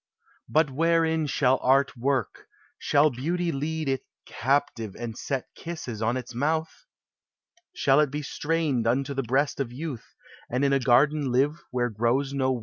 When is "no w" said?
12.33-12.59